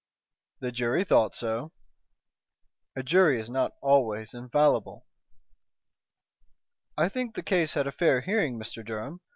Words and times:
"The 0.61 0.71
jury 0.71 1.03
thought 1.03 1.35
so." 1.35 1.73
"A 2.95 3.03
jury 3.03 3.39
is 3.39 3.51
not 3.51 3.73
always 3.83 4.33
infallible!" 4.33 5.05
"I 6.97 7.07
think 7.07 7.35
the 7.35 7.43
case 7.43 7.75
had 7.75 7.85
a 7.85 7.91
fair 7.91 8.21
hearing, 8.21 8.57
Mr. 8.57 8.83
Durham. 8.83 9.21